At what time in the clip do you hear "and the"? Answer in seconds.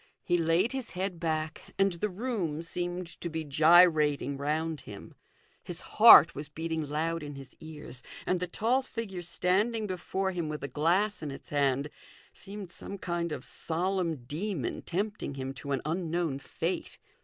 1.77-2.09, 8.25-8.47